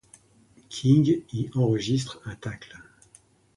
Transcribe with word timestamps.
King 0.67 1.21
y 1.31 1.51
enregistre 1.53 2.21
un 2.25 2.33
tacle. 2.33 2.75